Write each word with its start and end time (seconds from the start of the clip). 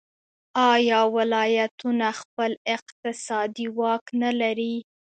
آیا 0.71 0.99
ولایتونه 1.15 2.07
خپل 2.19 2.51
اقتصادي 2.75 3.67
واک 3.77 4.03
نلري؟ 4.21 4.75